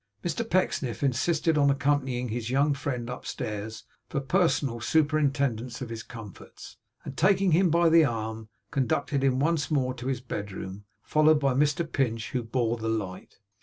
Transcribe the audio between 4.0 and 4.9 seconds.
for personal